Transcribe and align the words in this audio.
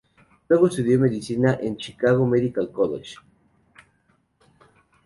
Luego 0.47 0.65
estudió 0.65 0.97
medicina 0.99 1.59
en 1.61 1.77
Chicago 1.77 2.25
Medical 2.25 2.71
College. 2.71 3.17